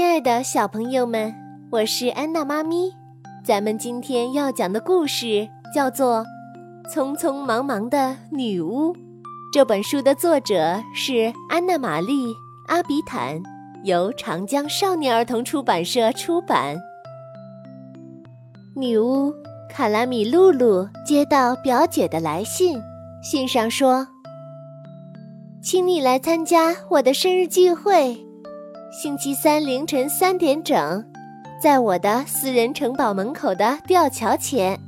[0.00, 1.30] 亲爱的小朋友们，
[1.70, 2.90] 我是安娜妈咪。
[3.44, 6.24] 咱们今天要讲的故事叫做
[6.90, 8.94] 《匆匆忙忙的女巫》。
[9.52, 12.28] 这本书的作者是安娜玛丽·
[12.68, 13.38] 阿比坦，
[13.84, 16.78] 由长江少年儿童出版社出版。
[18.74, 19.30] 女巫
[19.68, 22.80] 卡拉米露露接到表姐的来信，
[23.22, 24.08] 信上说
[25.60, 28.18] ：“请你来参加我的生日聚会。”
[28.90, 31.04] 星期三凌晨三点整，
[31.62, 34.80] 在我的私人城堡门口的吊桥前，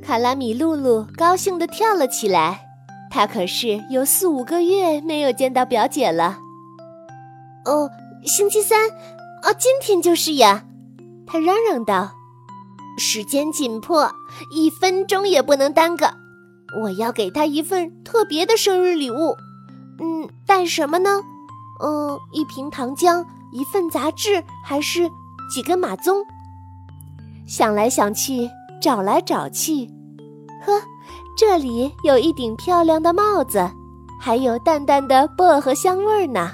[0.00, 2.60] 卡拉米露露高兴地跳了起来。
[3.10, 6.38] 她可是有四五个月没有见到表姐了。
[7.64, 7.90] 哦，
[8.24, 8.88] 星期三，
[9.42, 10.64] 哦，今天就是呀！
[11.26, 12.12] 她嚷嚷道
[12.96, 14.08] ：“时间紧迫，
[14.52, 16.06] 一分钟也不能耽搁。
[16.84, 19.34] 我要给她一份特别的生日礼物。
[19.98, 21.20] 嗯，带什么呢？”
[21.84, 25.06] 嗯，一瓶糖浆，一份杂志，还是
[25.52, 26.24] 几根马鬃？
[27.46, 28.48] 想来想去，
[28.80, 29.86] 找来找去，
[30.64, 30.80] 呵，
[31.36, 33.70] 这里有一顶漂亮的帽子，
[34.18, 36.52] 还有淡淡的薄荷香味儿呢。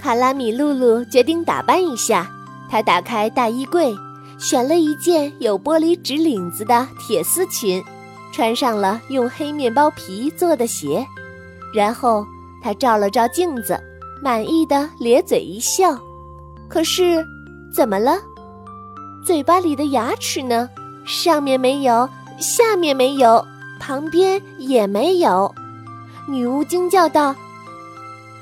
[0.00, 2.26] 卡拉米露露决定打扮一下，
[2.70, 3.94] 她打开大衣柜，
[4.38, 7.84] 选了一件有玻璃纸领子的铁丝裙，
[8.32, 11.06] 穿上了用黑面包皮做的鞋，
[11.74, 12.26] 然后。
[12.62, 13.78] 他照了照镜子，
[14.22, 15.98] 满意的咧嘴一笑。
[16.68, 17.26] 可是，
[17.74, 18.16] 怎么了？
[19.24, 20.68] 嘴巴里的牙齿呢？
[21.04, 23.44] 上面没有，下面没有，
[23.80, 25.52] 旁边也没有。
[26.28, 27.34] 女巫惊叫道：“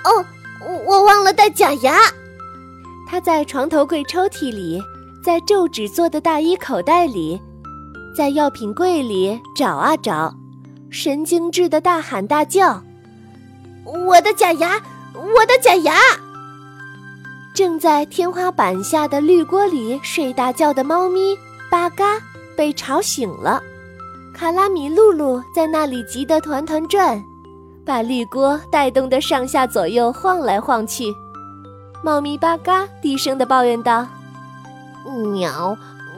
[0.05, 0.25] 哦，
[0.87, 1.99] 我忘了带假牙！”
[3.09, 4.83] 她在床头柜抽屉里，
[5.25, 7.41] 在皱纸做的大衣口袋里，
[8.15, 10.35] 在药品柜里找啊找，
[10.91, 12.83] 神经质的大喊大叫。
[13.85, 14.81] 我的假牙，
[15.15, 15.95] 我的假牙！
[17.55, 21.37] 正在天花板下的绿锅里睡大觉的猫咪
[21.71, 22.19] 巴嘎
[22.57, 23.61] 被吵醒了，
[24.35, 27.23] 卡拉米露露在那里急得团团转，
[27.85, 31.05] 把绿锅带动的上下左右晃来晃去。
[32.03, 34.07] 猫咪巴嘎低声的抱怨道
[35.33, 35.77] ：“喵，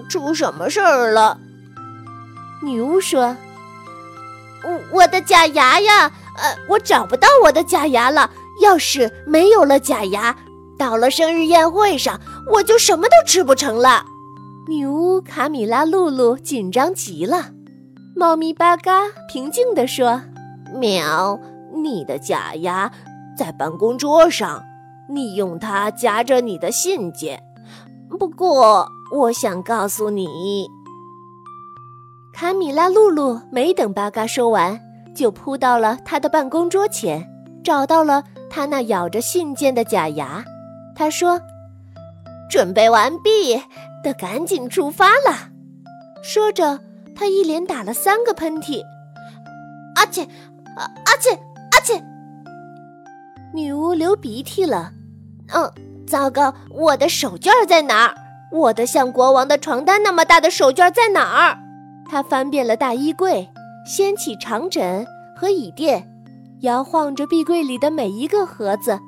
[0.08, 1.38] 出什么事儿了？”
[2.62, 3.36] 女巫说
[4.62, 8.30] ：“我我的假牙呀！”呃，我找不到我的假牙了。
[8.60, 10.36] 要是没有了假牙，
[10.78, 12.20] 到了生日宴会上，
[12.52, 14.04] 我就什么都吃不成了。
[14.68, 17.50] 女巫卡米拉露露紧张极了。
[18.14, 20.22] 猫咪巴嘎平静地说
[20.74, 21.40] ：“喵，
[21.82, 22.92] 你的假牙
[23.36, 24.62] 在办公桌上，
[25.08, 27.42] 你用它夹着你的信件。
[28.10, 30.68] 不过，我想告诉你，
[32.34, 34.78] 卡米拉露露没等巴嘎说完。”
[35.14, 37.28] 就扑到了他的办公桌前，
[37.62, 40.44] 找到了他那咬着信件的假牙。
[40.94, 41.40] 他说
[42.50, 43.62] ：“准备完毕，
[44.02, 45.50] 得赶紧出发了。”
[46.22, 46.78] 说着，
[47.16, 48.82] 他一连打了三个喷嚏。
[49.96, 50.22] 阿切，
[50.76, 51.30] 阿切，
[51.72, 52.02] 阿切！
[53.54, 54.92] 女巫流鼻涕了。
[55.52, 55.70] 嗯，
[56.06, 58.14] 糟糕，我的手绢在哪儿？
[58.52, 61.58] 我的像国王的床单那么大的手绢在哪儿？
[62.10, 63.48] 他翻遍了大衣柜。
[63.84, 65.06] 掀起长枕
[65.36, 66.08] 和椅垫，
[66.60, 69.00] 摇晃着壁柜里的每一个盒子，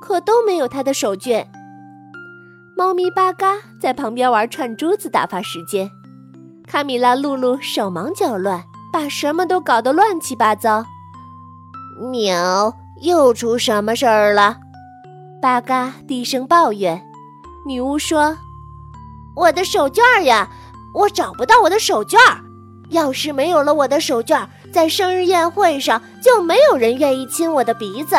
[0.00, 1.44] 可都没有他的手绢。
[2.76, 5.90] 猫咪巴嘎在旁边玩串珠子打发时间，
[6.66, 10.84] 卡米拉露露手忙脚乱，把什么都搞得乱七八糟。
[12.10, 14.56] 喵，又出什么事儿了？
[15.42, 17.02] 巴嘎低声抱怨。
[17.66, 18.38] 女巫说
[19.36, 20.48] ：“我的手绢呀，
[20.94, 22.16] 我找不到我的手绢。”
[22.90, 28.16] 要是没有了我的手绢，在生日宴会上就没有人愿意亲我的鼻子。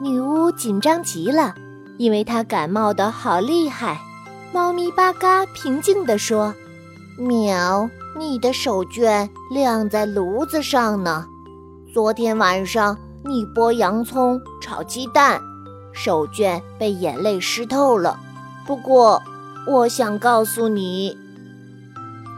[0.00, 1.54] 女巫紧张极了，
[1.98, 4.00] 因为她感冒的好厉害。
[4.52, 6.54] 猫咪巴嘎平静地说
[7.16, 7.88] ：“喵，
[8.18, 11.26] 你的手绢晾在炉子上呢。
[11.92, 15.40] 昨天晚上你剥洋葱炒鸡蛋，
[15.92, 18.18] 手绢被眼泪湿透了。
[18.66, 19.22] 不过，
[19.66, 21.16] 我想告诉你，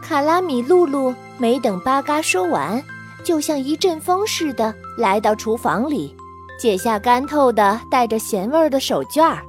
[0.05, 2.81] 卡拉米露露。”没等巴嘎说完，
[3.21, 6.15] 就像一阵风似的来到厨房里，
[6.57, 9.43] 解下干透的、带着咸味儿的手绢儿。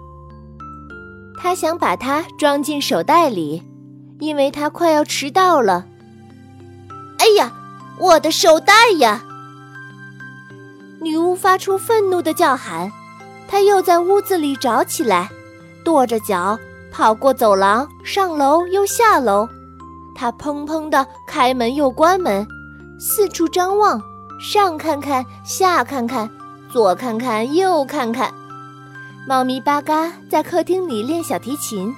[1.38, 3.62] 他想把它装进手袋里，
[4.18, 5.86] 因为他快要迟到了。
[7.20, 7.52] 哎呀，
[7.98, 9.22] 我的手袋呀！
[11.00, 12.90] 女巫发出愤怒的叫喊，
[13.46, 15.30] 她又在屋子里找起来，
[15.84, 16.58] 跺着脚
[16.90, 19.48] 跑过走廊，上楼又下楼。
[20.16, 22.46] 他砰砰地开门又关门，
[22.98, 24.00] 四处张望，
[24.40, 26.28] 上看看，下看看，
[26.72, 28.32] 左看看，右看看。
[29.28, 31.94] 猫咪巴嘎在客厅里练小提琴，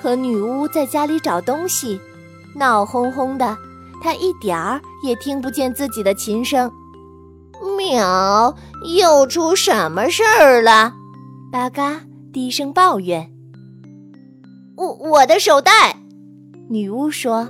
[0.00, 2.00] 可女巫在家里找东西，
[2.54, 3.56] 闹哄哄的，
[4.00, 6.70] 她一点儿也听不见自己的琴声。
[7.76, 8.54] 喵！
[8.96, 10.94] 又出什么事儿了？
[11.50, 12.00] 巴嘎
[12.32, 13.30] 低声抱怨
[14.76, 15.96] ：“我我的手袋。”
[16.72, 17.48] 女巫说：“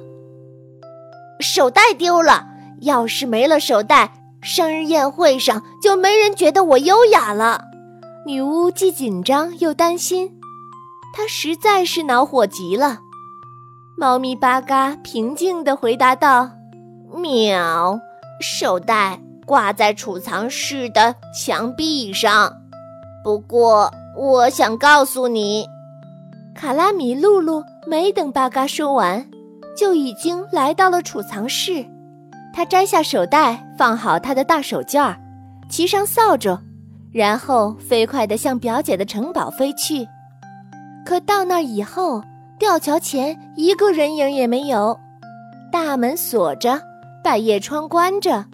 [1.40, 2.46] 手袋丢了。
[2.80, 7.66] 要是没了手袋，生日宴会上就没人觉得我优雅了。”
[8.24, 10.40] 女巫既紧张又担心，
[11.12, 13.00] 她实在是恼火极了。
[13.98, 16.50] 猫咪巴嘎平静地回答道
[17.14, 18.00] ：“喵，
[18.40, 22.50] 手袋挂在储藏室的墙壁上。
[23.22, 25.66] 不过，我想告诉你，
[26.60, 29.26] 卡拉米露露没等巴嘎说完，
[29.74, 31.82] 就已经来到了储藏室。
[32.52, 35.16] 他摘下手袋，放好他的大手绢儿，
[35.70, 36.58] 骑上扫帚。”
[37.12, 40.06] 然后飞快地向表姐的城堡飞去，
[41.06, 42.22] 可到那儿以后，
[42.58, 45.00] 吊桥前一个人影也没有，
[45.72, 46.78] 大门锁着，
[47.24, 48.44] 百叶窗关着，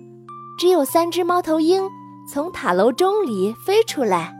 [0.60, 1.82] 只有三只猫头鹰
[2.32, 4.32] 从塔楼钟里飞出来。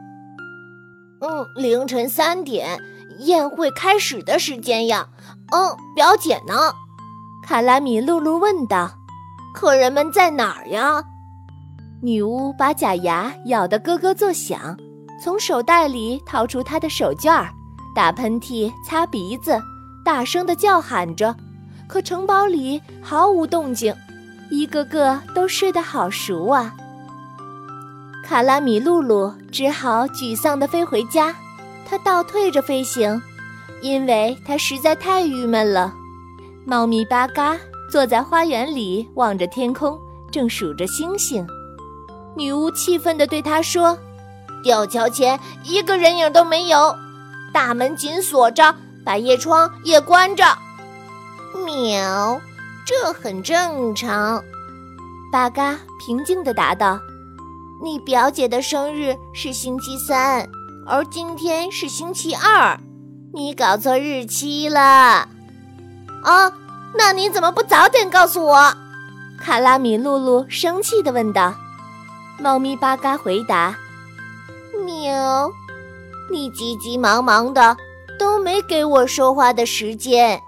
[1.21, 2.79] 嗯，凌晨三点，
[3.19, 5.09] 宴会开始的时间呀。
[5.53, 6.55] 嗯，表姐呢？
[7.43, 8.91] 卡拉米露露问道。
[9.55, 11.03] 客人们在哪儿呀？
[12.03, 14.77] 女巫把假牙咬得咯咯作响，
[15.23, 17.49] 从手袋里掏出她的手绢儿，
[17.95, 19.59] 打喷嚏、擦鼻子，
[20.05, 21.35] 大声地叫喊着。
[21.89, 23.95] 可城堡里毫无动静，
[24.51, 26.75] 一个个都睡得好熟啊。
[28.25, 31.35] 卡拉米露露只好沮丧地飞回家，
[31.89, 33.23] 她倒退着飞行，
[33.81, 35.95] 因为她实在太郁闷了。
[36.65, 37.57] 猫咪巴嘎
[37.91, 39.99] 坐在花园里，望着天空，
[40.31, 41.47] 正数着星星。
[42.35, 43.97] 女巫气愤地对他说
[44.63, 46.95] ：“吊桥前一个人影都没有，
[47.55, 48.75] 大门紧锁着，
[49.05, 50.45] 百叶窗也关着。”
[51.65, 52.41] 喵，
[52.85, 54.43] 这很正常。
[55.33, 57.01] 巴嘎平静地答道
[57.81, 60.47] ：“你表姐的生日是星期三，
[60.89, 62.79] 而今天是星期二，
[63.35, 65.29] 你搞错日期了。”
[66.23, 66.53] 啊，
[66.97, 68.73] 那你怎么不早点告诉我？
[69.39, 71.53] 卡拉米露露生气地问道。
[72.39, 73.77] 猫咪巴嘎回答
[74.85, 75.51] ：“喵，
[76.31, 77.77] 你急急忙忙的，
[78.19, 80.41] 都没给我说话的时间。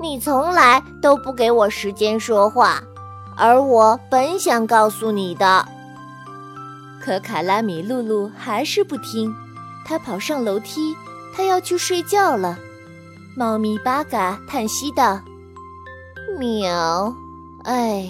[0.00, 2.80] 你从来都不给我时间说话，
[3.36, 5.66] 而我本想告诉你的。”
[7.02, 9.34] 可卡拉米露露还是不听，
[9.84, 10.94] 他跑上楼梯，
[11.34, 12.58] 他要去睡觉了。
[13.36, 15.20] 猫咪巴嘎叹息道
[16.38, 17.14] ：“喵，
[17.64, 18.08] 哎，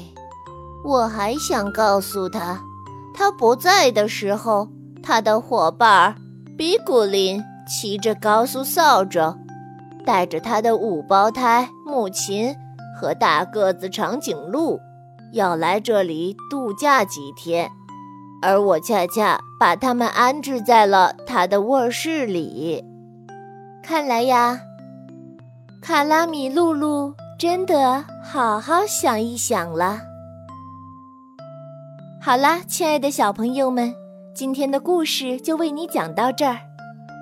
[0.84, 2.60] 我还想告诉他。”
[3.16, 4.68] 他不在的时候，
[5.02, 6.16] 他的伙伴
[6.58, 9.36] 比古林骑着高速扫帚，
[10.04, 12.54] 带着他的五胞胎木琴
[13.00, 14.80] 和大个子长颈鹿，
[15.32, 17.70] 要来这里度假几天，
[18.42, 22.84] 而我恰恰把他们安置在了他的卧室里。
[23.82, 24.60] 看来呀，
[25.82, 30.00] 卡拉米露露真的好好想一想了。
[32.20, 33.94] 好啦，亲爱的小朋友们，
[34.34, 36.58] 今天的故事就为你讲到这儿。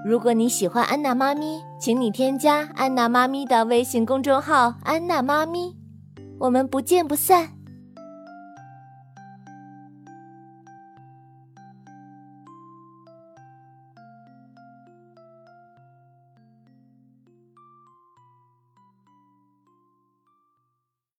[0.04, 5.76] 如果你喜欢安娜妈咪，请你添加安娜妈咪的微信公众号“安娜妈咪”，
[6.38, 7.48] 我们不见不散。